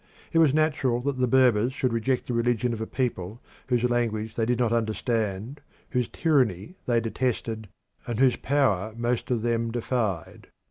It 0.33 0.39
was 0.39 0.51
natural 0.51 0.99
that 1.01 1.19
the 1.19 1.27
Berbers 1.27 1.73
should 1.73 1.93
reject 1.93 2.25
the 2.25 2.33
religion 2.33 2.73
of 2.73 2.81
a 2.81 2.87
people 2.87 3.39
whose 3.67 3.83
language 3.83 4.33
they 4.33 4.47
did 4.47 4.57
not 4.57 4.73
understand, 4.73 5.61
whose 5.91 6.09
tyranny 6.09 6.73
they 6.87 6.99
detested, 6.99 7.67
and 8.07 8.19
whose 8.19 8.35
power 8.35 8.95
most 8.97 9.29
of 9.29 9.43
them 9.43 9.69
defied. 9.69 10.47